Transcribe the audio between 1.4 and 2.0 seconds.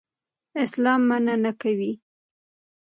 نه کوي.